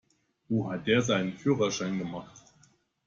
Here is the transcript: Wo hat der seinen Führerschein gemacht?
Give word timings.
Wo 0.49 0.71
hat 0.71 0.87
der 0.87 1.03
seinen 1.03 1.31
Führerschein 1.37 1.99
gemacht? 1.99 2.41